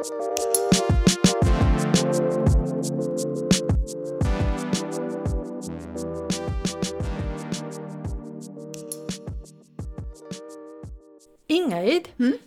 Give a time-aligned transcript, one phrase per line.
[0.00, 0.12] Ingrid,
[12.18, 12.38] Mm.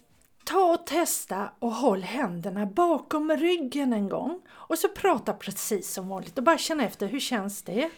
[0.43, 6.07] ta och testa och håll händerna bakom ryggen en gång och så prata precis som
[6.07, 7.89] vanligt och bara känna efter, hur känns det?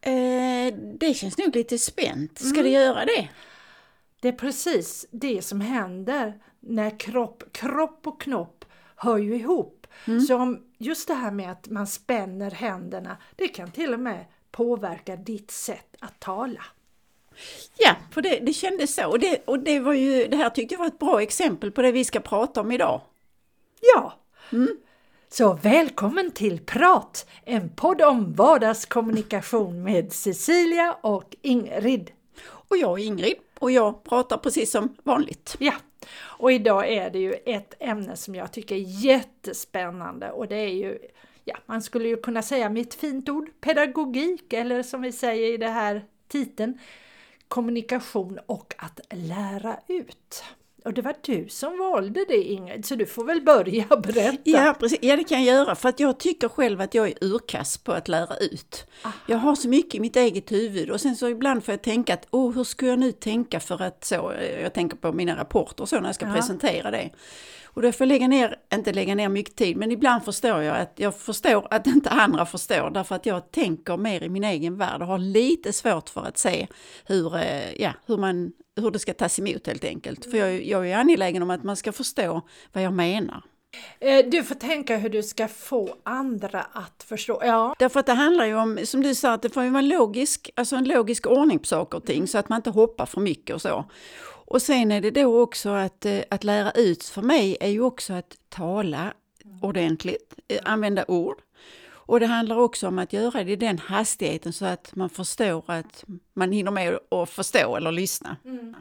[0.00, 2.38] Eh, det känns nog lite spänt.
[2.38, 3.28] Ska det göra det?
[4.20, 8.61] Det är precis det som händer när kropp, kropp och knopp
[9.02, 9.86] hör ju ihop.
[10.28, 14.24] Så om just det här med att man spänner händerna, det kan till och med
[14.50, 16.62] påverka ditt sätt att tala.
[17.78, 19.08] Ja, för det, det kändes så.
[19.08, 21.82] Och, det, och det, var ju, det här tyckte jag var ett bra exempel på
[21.82, 23.00] det vi ska prata om idag.
[23.94, 24.12] Ja!
[25.28, 32.10] Så välkommen till Prat, en podd om vardagskommunikation med Cecilia och Ingrid.
[32.44, 35.56] Och jag är Ingrid och jag pratar precis som vanligt.
[35.58, 35.74] Ja,
[36.14, 40.74] och idag är det ju ett ämne som jag tycker är jättespännande och det är
[40.74, 40.98] ju,
[41.44, 45.54] ja, man skulle ju kunna säga med ett fint ord, pedagogik eller som vi säger
[45.54, 46.78] i det här titeln,
[47.48, 50.44] kommunikation och att lära ut.
[50.84, 54.38] Och det var du som valde det Ingrid, så du får väl börja berätta.
[54.44, 54.98] Ja, precis.
[55.02, 57.92] ja, det kan jag göra för att jag tycker själv att jag är urkass på
[57.92, 58.86] att lära ut.
[59.26, 62.14] Jag har så mycket i mitt eget huvud och sen så ibland får jag tänka
[62.14, 65.36] att oh, hur ska jag nu tänka för att så, eh, jag tänker på mina
[65.36, 66.32] rapporter och så när jag ska Ja.
[66.34, 67.10] presentera det.
[67.74, 70.76] Och då får jag lägga ner, inte lägga ner mycket tid, men ibland förstår jag
[70.76, 74.76] att jag förstår att inte andra förstår därför att jag tänker mer i min egen
[74.76, 76.66] värld och har lite svårt för att se
[77.06, 80.30] hur, eh, ja, hur, man, hur det ska tas emot helt enkelt.
[80.30, 82.40] För jag, jag är angelägen om att man ska förstå
[82.72, 83.42] vad jag menar.
[84.00, 87.40] Eh, Du får tänka hur du ska få andra att förstå.
[87.44, 89.82] Ja, Därför att det handlar ju om, som du sa, att det får ju vara
[89.82, 93.20] logisk, alltså en logisk ordning på saker och ting så att man inte hoppar för
[93.20, 93.84] mycket och så.
[94.46, 97.82] Och sen är det då också att, eh, att lära ut för mig är ju
[97.82, 99.12] också att tala
[99.62, 101.36] ordentligt, eh, använda ord.
[102.06, 105.64] Och det handlar också om att göra det i den hastigheten så att man förstår
[105.70, 106.04] att
[106.34, 108.36] man hinner med att förstå eller lyssna.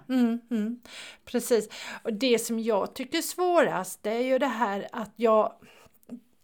[0.09, 0.81] Mm, mm.
[1.25, 1.69] Precis.
[2.03, 5.53] Och det som jag tycker svårast det är ju det här att jag,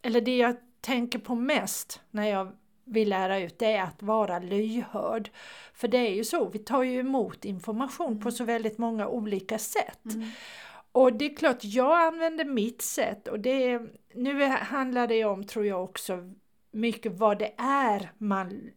[0.02, 2.52] eller det jag tänker på mest när jag
[2.86, 5.30] vill lära ut det är att vara lyhörd.
[5.74, 9.60] För det är ju så, vi tar ju emot information på så väldigt många olika
[9.60, 10.00] sätt.
[10.92, 13.80] Och det är klart, jag använder mitt sätt och det,
[14.16, 16.34] nu är- handlar det om, tror jag också,
[16.78, 18.72] mycket vad det är man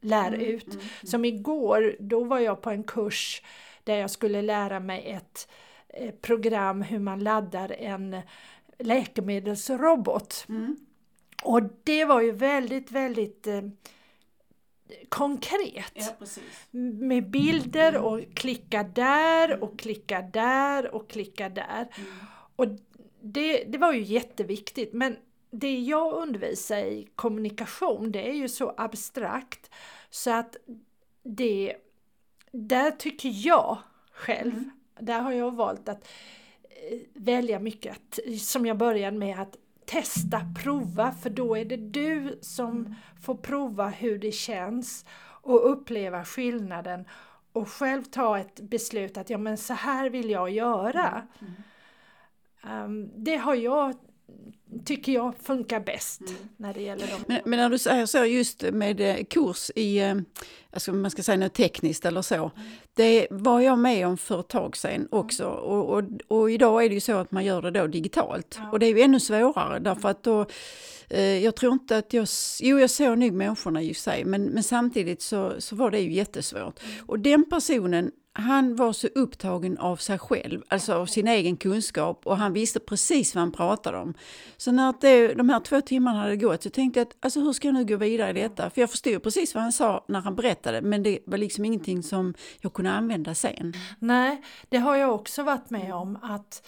[0.00, 0.78] lär ut.
[1.02, 3.42] Som igår, då var jag på en kurs
[3.84, 5.48] där jag skulle lära mig ett
[5.88, 8.16] eh, program hur man laddar en
[8.78, 10.46] läkemedelsrobot.
[11.42, 13.62] Och det var ju väldigt, väldigt eh,
[15.08, 16.18] konkret.
[16.18, 16.68] precis.
[17.00, 21.88] Med bilder och klicka där och klicka där och klicka där.
[22.56, 22.66] Och
[23.20, 25.16] det, det var ju jätteviktigt men
[25.52, 29.70] det jag undervisar i kommunikation det är ju så abstrakt
[30.10, 30.56] så att
[31.22, 31.76] det,
[32.52, 33.78] där tycker jag
[34.12, 34.64] själv,
[35.00, 36.08] där har jag valt att
[36.62, 41.76] eh, välja mycket, att, som jag började med att testa, prova, för då är det
[41.76, 45.04] du som får prova hur det känns
[45.42, 47.04] och uppleva skillnaden
[47.52, 51.22] och själv ta ett beslut att ja men så här vill jag göra.
[52.64, 53.94] Um, det har jag,
[54.84, 56.20] tycker jag funkar bäst
[56.56, 60.14] när det gäller de Men, men när du säger så just med eh, kurs i,
[60.70, 62.50] alltså man ska säga något tekniskt eller så.
[62.94, 66.88] Det var jag med om för ett tag sedan också och, och, och idag är
[66.88, 68.58] det ju så att man gör det då digitalt.
[68.72, 70.46] Och det är ju ännu svårare därför att då,
[71.08, 72.28] eh, jag tror inte att jag,
[72.60, 76.12] jo jag såg nog människorna i sig men, men samtidigt så, så var det ju
[76.12, 76.80] jättesvårt.
[77.06, 82.26] Och den personen han var så upptagen av sig själv, alltså av sin egen kunskap
[82.26, 84.14] och han visste precis vad han pratade om.
[84.56, 87.52] Så när det, de här två timmarna hade gått så tänkte jag att alltså, hur
[87.52, 88.70] ska jag nu gå vidare i detta?
[88.70, 91.64] För jag förstod ju precis vad han sa när han berättade men det var liksom
[91.64, 93.72] ingenting som jag kunde använda sen.
[93.98, 96.62] Nej, det har jag också varit med om att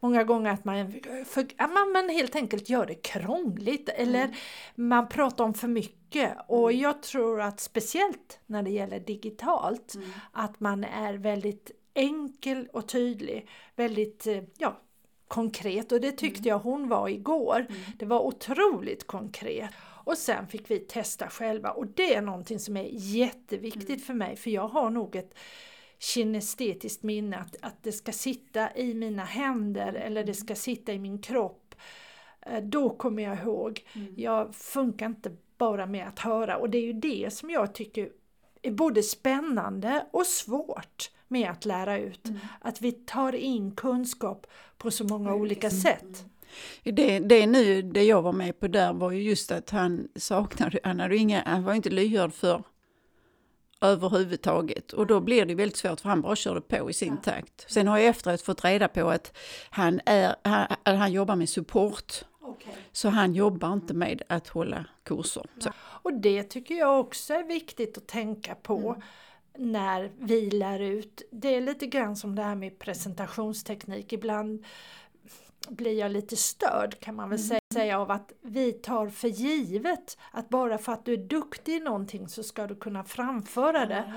[0.00, 0.92] många gånger att man,
[1.26, 4.36] för, ja, man, man helt enkelt gör det krångligt eller
[4.74, 6.36] man pratar om för mycket.
[6.46, 9.94] Och jag tror att speciellt när det gäller digitalt
[10.32, 14.80] att man är väldigt enkel och tydlig, väldigt eh, ja,
[15.28, 15.92] konkret.
[15.92, 17.66] Och det tyckte jag hon var igår.
[17.98, 19.70] Det var otroligt konkret.
[20.04, 21.70] Och sen fick vi testa själva.
[21.70, 25.34] Och det är någonting som är jätteviktigt för mig för jag har nog ett
[26.00, 30.98] kinestetiskt minne, att, att det ska sitta i mina händer eller det ska sitta i
[30.98, 31.74] min kropp.
[32.46, 33.84] Eh, Då kommer jag ihåg.
[34.16, 38.08] Jag funkar inte bara med att höra och det är ju det som jag tycker
[38.62, 42.20] är både spännande och svårt med att lära ut.
[42.60, 44.46] Att vi tar in kunskap
[44.78, 46.24] på så många olika sätt.
[46.82, 50.78] Det, det nu, det jag var med på där var ju just att han saknade,
[50.84, 52.62] han, hade inga, han var inte lyhörd för
[53.80, 54.92] överhuvudtaget.
[54.92, 57.32] Och då blir det väldigt svårt för han bara körde på i sin ja.
[57.32, 57.64] takt.
[57.68, 59.36] Sen har jag efteråt fått reda på att
[59.70, 62.24] han, är, han, han jobbar med support.
[62.40, 62.72] Okay.
[62.92, 65.46] Så han jobbar inte med att hålla kurser.
[65.76, 68.78] Och det tycker jag också är viktigt att tänka på.
[68.78, 69.02] Mm
[69.60, 71.22] när vi lär ut.
[71.30, 74.12] Det är lite grann som det här med presentationsteknik.
[74.12, 74.64] Ibland
[75.68, 77.60] blir jag lite störd kan man väl mm.
[77.74, 81.80] säga av att vi tar för givet att bara för att du är duktig i
[81.80, 84.12] någonting så ska du kunna framföra det.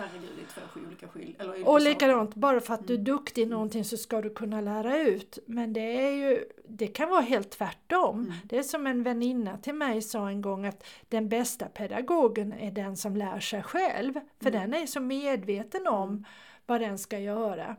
[1.65, 3.05] och likadant, bara för att du är mm.
[3.05, 5.39] duktig i någonting så ska du kunna lära ut.
[5.45, 8.19] Men det är ju, det kan vara helt tvärtom.
[8.19, 8.33] Mm.
[8.43, 12.71] Det är som en väninna till mig sa en gång att den bästa pedagogen är
[12.71, 14.13] den som lär sig själv.
[14.13, 14.71] För mm.
[14.71, 16.25] den är så medveten om mm.
[16.65, 17.75] vad den ska göra.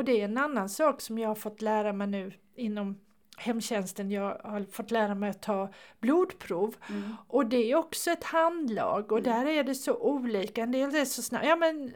[0.00, 3.00] Och det är en annan sak som jag har fått lära mig nu inom
[3.36, 5.68] hemtjänsten, jag har fått lära mig att ta
[6.00, 6.76] blodprov.
[6.88, 7.16] Mm.
[7.28, 9.30] Och det är också ett handlag och mm.
[9.30, 10.62] där är det så olika.
[10.62, 11.92] En del är så snabbt, ja men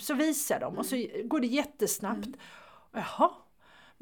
[0.00, 1.28] så visar de och så mm.
[1.28, 2.26] går det jättesnabbt.
[2.26, 2.38] Mm.
[2.92, 3.30] Jaha,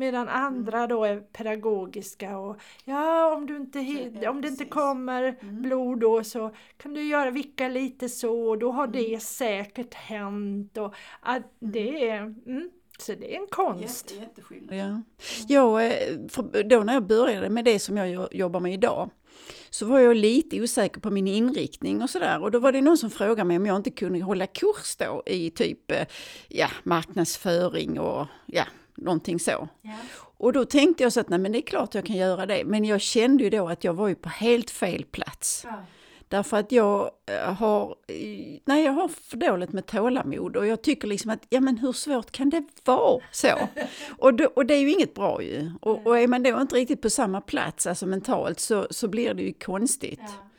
[0.01, 0.43] Medan mm.
[0.43, 5.63] andra då är pedagogiska och ja om du inte, ja, om det inte kommer mm.
[5.63, 8.97] blod då så kan du göra vicka lite så och då har mm.
[8.97, 10.79] det säkert hänt.
[10.79, 12.71] Och, att det är, mm,
[13.01, 14.15] så det är en konst.
[14.21, 15.03] Jätte, ja.
[15.49, 16.19] Jag, eh,
[16.65, 19.11] då när jag började med det som jag jobbar med idag
[19.71, 22.43] så var jag lite osäker på min inriktning och sådär.
[22.43, 25.23] Och då var det någon som frågade mig om jag inte kunde hålla kurs då
[25.27, 26.07] i typ eh,
[26.49, 28.65] ja, marknadsföring och ja,
[28.95, 29.69] någonting så.
[29.83, 29.97] Ja.
[30.37, 32.65] Och då tänkte jag så att nej men det är klart jag kan göra det.
[32.65, 35.67] Men jag kände ju då att jag var ju på helt fel plats.
[35.69, 35.85] Ja.
[36.31, 37.95] Därför att jag eh, har,
[38.65, 41.93] nej jag har för dåligt med tålamod och jag tycker liksom att, ja men hur
[41.93, 43.49] svårt kan det vara så?
[44.19, 45.73] Och, då, och det är ju inget bra ju.
[45.81, 49.35] Och, och är man då inte riktigt på samma plats, alltså mentalt, så, så blir
[49.35, 50.21] det ju konstigt.
[50.23, 50.50] Ja.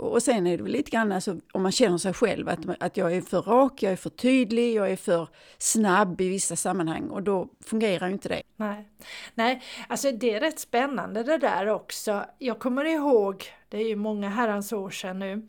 [0.00, 2.96] Och sen är det väl lite grann alltså, om man känner sig själv att, att
[2.96, 7.08] jag är för rak, jag är för tydlig, jag är för snabb i vissa sammanhang
[7.08, 8.42] och då fungerar ju inte det.
[8.56, 8.88] Nej,
[9.34, 12.24] Nej alltså det är rätt spännande det där också.
[12.38, 15.48] Jag kommer ihåg, det är ju många herrans år sedan nu,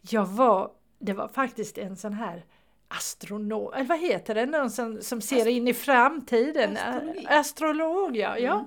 [0.00, 2.44] jag var, det var faktiskt en sån här
[2.88, 6.76] astronom, eller vad heter det, någon som, som ser Ast in i framtiden?
[6.76, 8.36] Astrolog, Astrolog ja.
[8.36, 8.44] Mm.
[8.44, 8.66] ja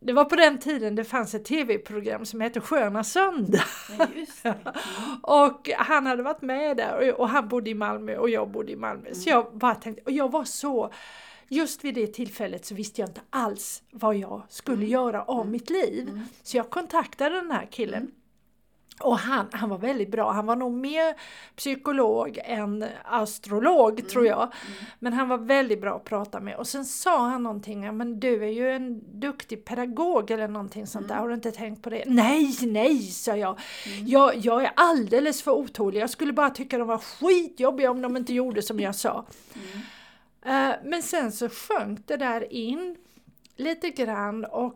[0.00, 3.64] det var på den tiden det fanns ett tv-program som hette Sköna söndag.
[5.22, 8.76] Och han hade varit med där och, han bodde i Malmö och jag bodde i
[8.76, 9.06] Malmö.
[9.06, 9.14] Mm.
[9.14, 10.92] Så jag bara tänkte, och jag var så
[11.52, 14.88] Just vid det tillfället så visste jag inte alls vad jag skulle mm.
[14.88, 15.52] göra av mm.
[15.52, 16.08] mitt liv.
[16.08, 16.22] Mm.
[16.42, 18.12] Så jag kontaktade den här killen mm.
[19.00, 21.14] Och han, han var väldigt bra, han var nog mer
[21.56, 24.10] psykolog än astrolog mm.
[24.10, 24.42] tror jag.
[24.42, 24.52] Mm.
[24.98, 26.56] Men han var väldigt bra att prata med.
[26.56, 31.08] Och sen sa han någonting, men du är ju en duktig pedagog eller någonting sånt
[31.08, 31.22] där, mm.
[31.22, 32.04] har du inte tänkt på det?
[32.06, 33.58] Nej, nej, sa jag.
[33.86, 34.06] Mm.
[34.06, 34.36] jag.
[34.36, 38.34] Jag är alldeles för otålig, jag skulle bara tycka de var skitjobbiga om de inte
[38.34, 39.26] gjorde som jag sa.
[40.46, 42.96] Uh, men sen så sjönk det där in
[43.56, 44.74] lite grann och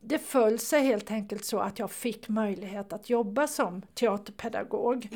[0.00, 5.08] det föll sig helt enkelt så att jag fick möjlighet att jobba som teaterpedagog.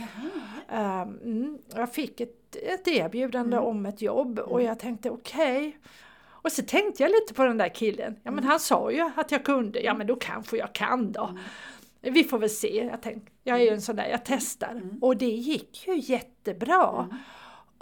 [0.68, 3.68] Um, mm, jag fick ett, ett erbjudande mm.
[3.68, 4.66] om ett jobb och mm.
[4.66, 5.68] jag tänkte okej.
[5.68, 5.72] Okay.
[6.26, 8.16] Och så tänkte jag lite på den där killen.
[8.22, 8.50] Ja men mm.
[8.50, 11.24] han sa ju att jag kunde, ja men då kanske jag kan då.
[11.24, 11.40] Mm.
[12.00, 12.84] Vi får väl se.
[12.84, 14.82] Jag, tänkte, jag är ju en sån där, jag testar.
[15.00, 17.08] Och det gick ju jättebra.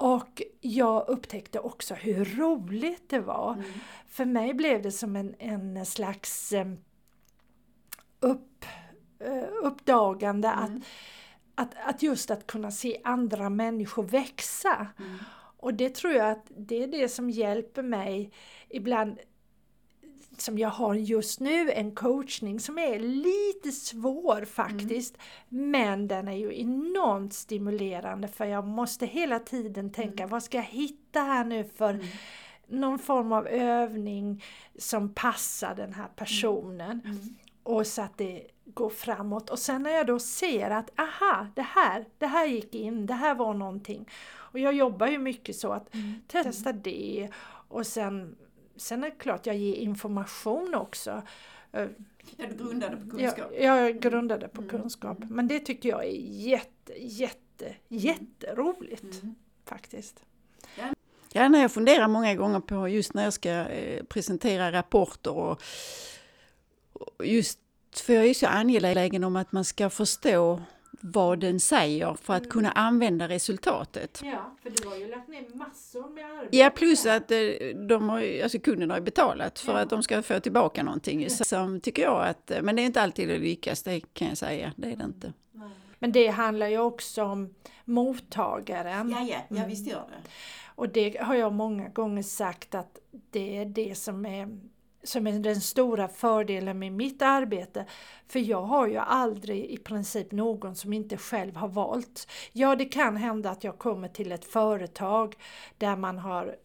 [0.03, 3.53] Och jag upptäckte också hur roligt det var.
[3.53, 3.65] Mm.
[4.07, 6.67] För mig blev det som en, en slags eh,
[8.21, 8.65] upp,
[9.19, 10.83] eh, uppdagande mm.
[11.55, 14.87] att, att, att just att kunna se andra människor växa.
[14.99, 15.19] Mm.
[15.57, 18.33] Och det tror jag att det är det som hjälper mig
[18.69, 19.19] ibland
[20.37, 25.17] som jag har just nu, en coachning som är lite svår faktiskt.
[25.51, 25.71] Mm.
[25.71, 30.31] Men den är ju enormt stimulerande för jag måste hela tiden tänka, mm.
[30.31, 32.07] vad ska jag hitta här nu för mm.
[32.67, 34.45] någon form av övning
[34.79, 37.01] som passar den här personen.
[37.05, 37.17] Mm.
[37.17, 37.37] mm.
[37.63, 39.51] Och så att det går framåt.
[39.51, 43.15] Och sen när jag då ser att, aha, det här, det här gick in, det
[43.15, 44.09] här var någonting.
[44.53, 46.15] Och jag jobbar ju mycket så att mm.
[46.27, 47.29] testa det
[47.69, 48.37] och sen
[48.83, 51.23] Sen är det klart jag ger information också.
[51.71, 51.87] Ja,
[52.37, 53.53] du grundade på kunskap?
[53.59, 54.71] Ja, jag grundade på mm.
[54.71, 55.19] kunskap.
[55.21, 59.35] Men det tycker jag är jätte, jätte, jätteroligt mm.
[59.65, 60.25] faktiskt.
[61.33, 65.63] Ja, när jag funderar många gånger på just när jag ska eh, presentera rapporter och,
[66.93, 67.59] och just
[67.95, 70.61] för jag är så angelägen om att man ska förstå
[71.05, 74.21] vad den säger för att kunna använda resultatet.
[74.25, 76.57] Ja, för du har ju lagt ner massor med arbete.
[76.57, 77.39] Ja, plus att eh,
[77.89, 79.79] de har, alltså kunderna har betalat för Ja.
[79.79, 81.31] att de ska få tillbaka någonting.
[81.31, 84.29] Så, som tycker jag att, eh, men det är inte alltid det lyckas, det kan
[84.29, 84.73] jag säga.
[84.77, 85.33] Det är det inte.
[85.99, 87.55] Men det handlar ju också om
[87.85, 89.11] mottagaren.
[89.29, 90.31] ja, ja visst gör det.
[90.75, 92.99] Och det har jag många gånger sagt att
[93.31, 94.49] det är det som är,
[95.05, 97.87] som är den stora fördelen med mitt arbete.
[98.29, 102.29] För jag har ju aldrig i princip någon som inte själv har valt.
[102.53, 105.35] Ja, det kan hända att jag kommer till ett företag
[105.79, 106.57] där man har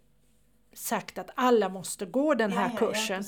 [0.78, 3.24] sagt att alla måste gå den här kursen.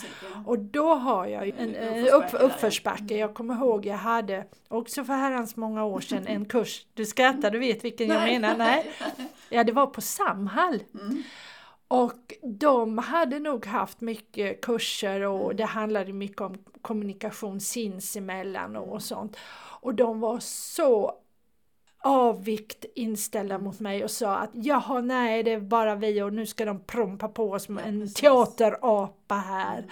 [0.45, 2.39] Och då har jag ju en eh, uppförsbacke upp, ja.
[2.39, 3.17] uppförsbacke.
[3.17, 6.85] Jag kommer ihåg jag hade också för herrans många år sedan en kurs.
[6.93, 8.57] Du skrattar, du vet vilken jag menar?
[8.57, 8.91] Nej.
[9.51, 10.83] Ja, det var på Samhall.
[10.93, 11.23] Mm.
[11.91, 15.31] Och de hade nog haft mycket kurser Mm.
[15.31, 19.37] och det handlade mycket om kommunikation sinsemellan och sånt.
[19.81, 21.15] Och de var så
[22.03, 26.45] avvikt inställda mot mig och sa att jaha nej det är bara vi och nu
[26.45, 29.85] ska de prompa på oss med en teaterapa här.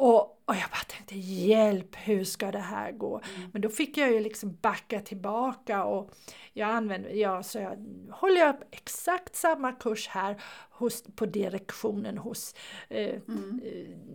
[0.00, 3.20] Och, och jag bara tänkte hjälp hur ska det här gå?
[3.52, 6.10] Men då fick jag ju liksom backa tillbaka och
[6.52, 12.54] jag använde, ja, så jag håller jag exakt samma kurs här hos, på direktionen hos
[12.88, 13.20] eh, eh,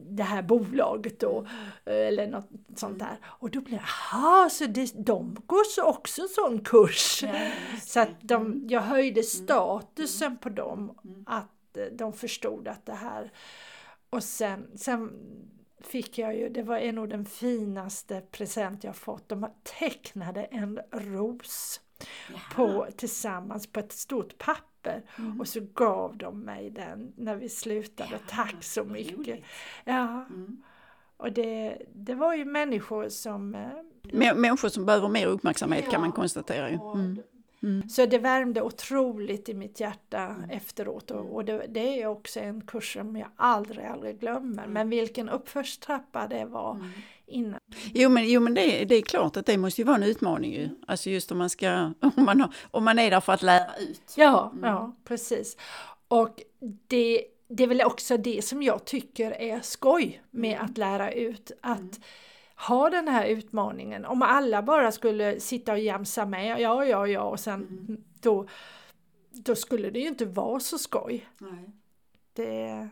[0.09, 1.47] det här bolaget då,
[1.85, 3.17] eh, eller något sånt där.
[3.23, 7.23] Och då blev jag, jaha, så det, de går så också en sån kurs.
[7.81, 13.31] Så att de, jag höjde statusen på dem, att eh, de förstod att det här...
[14.09, 15.11] Och sen, sen
[15.87, 19.29] fick jag ju, det var av den finaste present jag fått.
[19.29, 19.47] De
[19.79, 21.81] tecknade en ros
[22.55, 25.39] på, tillsammans på ett stort papper Mm.
[25.39, 28.19] och så gav de mig den när vi slutade.
[28.29, 29.17] Tack så mycket.
[29.17, 29.45] roligt.
[29.83, 30.63] Ja, Mm.
[31.17, 33.55] och det, det var ju människor som...
[33.55, 33.67] eh,
[34.03, 36.69] Mä- Människor som behöver mer uppmärksamhet kan man Ja, konstatera.
[36.69, 36.77] ju.
[37.63, 37.89] Mm.
[37.89, 42.62] Så det värmde otroligt i mitt hjärta efteråt och, och det, det är också en
[42.62, 44.67] kurs som jag aldrig, aldrig glömmer.
[44.67, 46.91] Men vilken uppförstrappa det var
[47.25, 47.60] innan.
[47.93, 50.53] Jo men, jo, men det, det är klart att det måste ju vara en utmaning
[50.53, 50.70] ju.
[50.88, 53.75] Alltså just om man ska, om man, har, om man är där för att lära
[53.77, 54.13] ut.
[54.15, 55.58] Ja, ja precis.
[56.08, 56.41] Och
[56.88, 61.51] det, det är väl också det som jag tycker är skoj med att lära ut.
[61.62, 62.00] Att
[62.67, 64.05] ha den här utmaningen.
[64.05, 67.88] Om alla bara skulle sitta och jamsa med, ja, ja, ja, och sen
[68.22, 68.48] då,
[69.32, 71.27] då skulle det ju inte vara så skoj.
[72.34, 72.89] Det...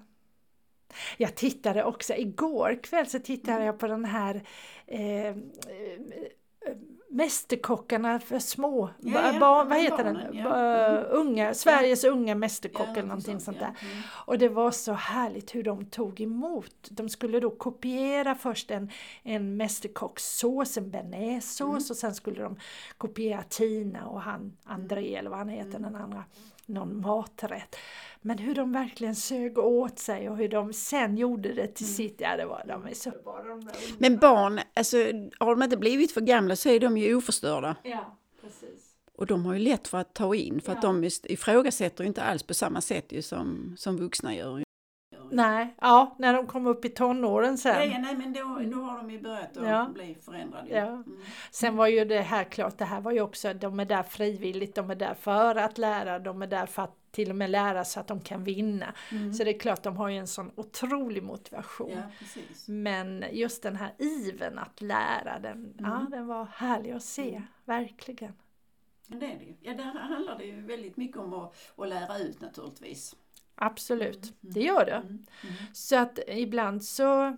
[1.17, 4.43] Jag tittade också, igår kväll så tittade jag på den här
[4.87, 5.35] eh, eh,
[7.11, 10.35] Mästerkockarna för små Ja, ja, barn, vad heter barnen, den?
[10.37, 10.55] ja.
[10.55, 11.03] Mm.
[11.09, 13.65] Unga, Sveriges unga mästerkock eller någonting sånt där.
[13.81, 14.01] Mm.
[14.25, 16.75] Och det var så härligt hur de tog emot.
[16.89, 18.89] De skulle då kopiera först en,
[19.23, 21.75] en mästerkockssås, en bearnaisesås Mm.
[21.89, 22.55] och sen skulle de
[22.97, 25.81] kopiera Tina och han André eller vad han heter Mm.
[25.81, 26.23] den andra,
[26.71, 27.75] någon maträtt.
[28.21, 32.15] Men hur de verkligen sög åt sig och hur de sen gjorde det till sitt,
[32.21, 33.67] ja det var, de är så de.
[33.97, 34.97] Men barn, alltså
[35.39, 37.75] har de inte blivit för gamla så är de ju oförstörda.
[37.83, 38.87] Ja, precis.
[39.17, 40.89] Och de har ju lätt för att ta in för att Ja.
[40.89, 44.63] de ist- ifrågasätter ju inte alls på samma sätt ju som, som vuxna gör.
[45.31, 48.01] Nej, ja, när de kom upp i tonåren sen.
[48.01, 48.39] nej men då,
[48.77, 49.89] då har de ju börjat att Ja.
[49.93, 50.69] bli förändrade.
[50.69, 50.87] Ja.
[50.87, 51.17] Mm.
[51.51, 54.75] Sen var ju det här klart, det här var ju också, de är där frivilligt,
[54.75, 57.85] de är där för att lära, de är där för att till och med lära
[57.85, 58.93] så att de kan vinna.
[59.37, 61.91] Så det är klart, de har ju en sån otrolig motivation.
[61.91, 62.01] Ja.
[62.67, 68.33] Men just den här iven att lära, den, ja, den var härlig att se, verkligen.
[69.07, 69.55] Men det är det.
[69.61, 73.15] Ja, där handlar det ju väldigt mycket om att, att lära ut naturligtvis.
[73.63, 74.91] Absolut, det gör det.
[74.91, 75.23] Mm.
[75.73, 77.37] Så att ibland så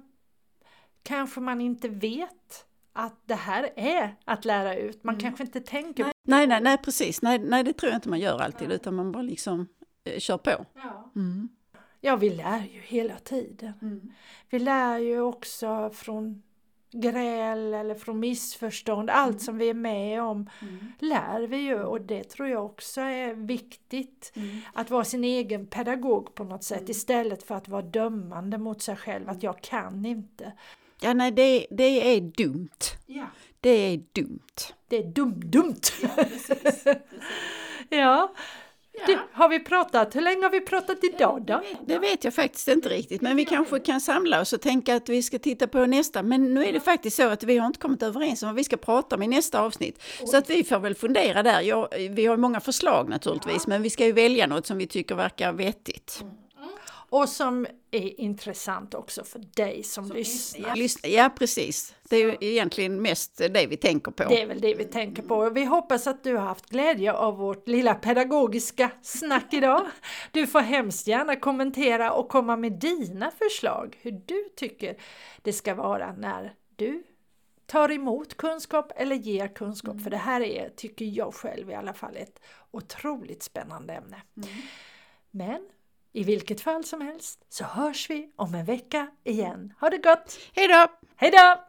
[1.03, 5.03] kanske man inte vet att det här är att lära ut.
[5.03, 7.21] Man kanske inte tänker Nej, nej, nej, precis.
[7.21, 9.67] Nej, nej, det tror jag inte man gör alltid, utan man bara liksom
[10.03, 10.65] eh, kör på.
[10.75, 11.11] Ja.
[11.15, 11.49] Mm.
[12.01, 13.73] ja, vi lär ju hela tiden.
[13.81, 14.13] Mm.
[14.49, 16.43] Vi lär ju också från
[16.93, 19.09] gräl eller från missförstånd.
[19.09, 20.49] Allt som vi är med om
[20.99, 24.31] lär vi ju och det tror jag också är viktigt.
[24.35, 24.59] Mm.
[24.73, 28.95] Att vara sin egen pedagog på något sätt istället för att vara dömande mot sig
[28.95, 29.29] själv.
[29.29, 30.53] Att jag kan inte.
[31.01, 32.79] Ja, nej, det, det är dumt.
[33.05, 33.25] Ja.
[33.59, 34.73] Det är dumt.
[34.87, 35.81] Det är dum-dumt.
[37.89, 38.33] ja.
[39.07, 40.15] Du, har vi pratat?
[40.15, 41.61] Hur länge har vi pratat idag då?
[41.85, 45.09] Det vet jag faktiskt inte riktigt, men vi kanske kan samla oss och tänka att
[45.09, 46.23] vi ska titta på nästa.
[46.23, 48.63] Men nu är det faktiskt så att vi har inte kommit överens om vad vi
[48.63, 50.03] ska prata om i nästa avsnitt.
[50.25, 51.61] Så att vi får väl fundera där.
[51.61, 55.15] Ja, vi har många förslag naturligtvis, men vi ska ju välja något som vi tycker
[55.15, 56.23] verkar vettigt.
[57.13, 60.75] Och som är intressant också för dig som så lyssnar.
[60.75, 64.23] Lyssna, ja precis, det är ju egentligen mest det vi tänker på.
[64.23, 65.49] Det är väl det vi tänker på.
[65.49, 69.85] Vi hoppas att du har haft glädje av vårt lilla pedagogiska snack idag.
[70.31, 74.97] Du får hemskt gärna kommentera och komma med dina förslag hur du tycker
[75.41, 77.03] det ska vara när du
[77.65, 79.91] tar emot kunskap eller ger kunskap.
[79.93, 80.03] Mm.
[80.03, 82.39] För det här är, tycker jag själv i alla fall, ett
[82.71, 84.21] otroligt spännande ämne.
[84.37, 84.49] Mm.
[85.31, 85.61] Men
[86.15, 89.73] i vilket fall som helst så hörs vi om en vecka igen.
[89.79, 90.39] Ha det gott!
[90.53, 90.87] Hejdå!
[91.15, 91.63] Hejdå!